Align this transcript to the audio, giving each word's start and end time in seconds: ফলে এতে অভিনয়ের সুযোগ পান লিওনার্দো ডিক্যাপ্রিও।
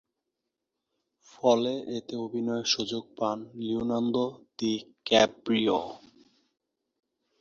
ফলে 1.31 1.73
এতে 1.97 2.13
অভিনয়ের 2.25 2.67
সুযোগ 2.73 3.03
পান 3.17 3.37
লিওনার্দো 3.59 4.25
ডিক্যাপ্রিও। 4.59 5.79